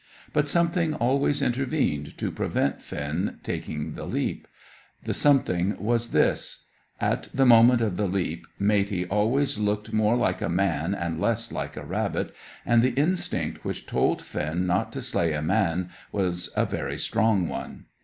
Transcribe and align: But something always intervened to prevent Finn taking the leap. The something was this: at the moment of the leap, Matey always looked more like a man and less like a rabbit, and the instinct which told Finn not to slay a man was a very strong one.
But 0.33 0.47
something 0.47 0.95
always 0.95 1.43
intervened 1.43 2.17
to 2.17 2.31
prevent 2.31 2.81
Finn 2.81 3.37
taking 3.43 3.93
the 3.93 4.05
leap. 4.05 4.47
The 5.03 5.13
something 5.13 5.77
was 5.79 6.09
this: 6.09 6.65
at 6.99 7.27
the 7.31 7.45
moment 7.45 7.81
of 7.81 7.97
the 7.97 8.07
leap, 8.07 8.47
Matey 8.57 9.05
always 9.05 9.59
looked 9.59 9.93
more 9.93 10.15
like 10.15 10.41
a 10.41 10.49
man 10.49 10.95
and 10.95 11.21
less 11.21 11.51
like 11.51 11.77
a 11.77 11.83
rabbit, 11.85 12.33
and 12.65 12.81
the 12.81 12.95
instinct 12.95 13.63
which 13.63 13.85
told 13.85 14.23
Finn 14.23 14.65
not 14.65 14.91
to 14.93 15.03
slay 15.03 15.33
a 15.33 15.41
man 15.43 15.91
was 16.11 16.49
a 16.55 16.65
very 16.65 16.97
strong 16.97 17.47
one. 17.47 17.85